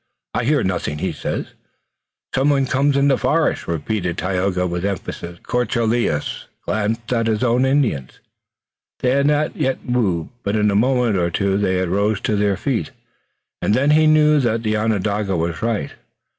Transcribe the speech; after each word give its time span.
"I 0.33 0.45
hear 0.45 0.63
nothing," 0.63 0.97
he 0.97 1.11
said. 1.11 1.49
"Someone 2.33 2.65
comes 2.65 2.97
in 2.97 3.07
the 3.07 3.19
forest!" 3.19 3.67
repeated 3.67 4.17
Tayoga 4.17 4.65
with 4.65 4.83
emphasis. 4.83 5.37
De 5.37 5.43
Courcelles 5.43 6.47
glanced 6.65 7.13
at 7.13 7.27
his 7.27 7.43
own 7.43 7.65
Indians. 7.67 8.19
They 9.01 9.11
had 9.11 9.27
not 9.27 9.55
yet 9.55 9.87
moved, 9.87 10.31
but 10.41 10.55
in 10.55 10.71
a 10.71 10.75
moment 10.75 11.17
or 11.17 11.29
two 11.29 11.55
they 11.59 11.79
too 11.85 11.91
rose 11.91 12.19
to 12.21 12.35
their 12.35 12.57
feet, 12.57 12.89
and 13.61 13.75
then 13.75 13.91
he 13.91 14.07
knew 14.07 14.39
that 14.39 14.63
the 14.63 14.75
Onondaga 14.75 15.37
was 15.37 15.61
right. 15.61 15.91